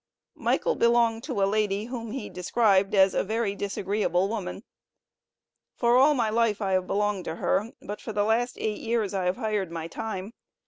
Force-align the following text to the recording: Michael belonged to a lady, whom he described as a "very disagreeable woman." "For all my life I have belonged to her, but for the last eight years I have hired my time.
Michael 0.39 0.73
belonged 0.73 1.23
to 1.25 1.43
a 1.43 1.45
lady, 1.45 1.85
whom 1.85 2.09
he 2.11 2.27
described 2.27 2.95
as 2.95 3.13
a 3.13 3.23
"very 3.23 3.53
disagreeable 3.53 4.27
woman." 4.29 4.63
"For 5.75 5.95
all 5.95 6.15
my 6.15 6.31
life 6.31 6.59
I 6.59 6.71
have 6.71 6.87
belonged 6.87 7.25
to 7.25 7.35
her, 7.35 7.73
but 7.83 8.01
for 8.01 8.11
the 8.11 8.23
last 8.25 8.57
eight 8.57 8.79
years 8.79 9.13
I 9.13 9.25
have 9.25 9.37
hired 9.37 9.69
my 9.69 9.87
time. 9.87 10.33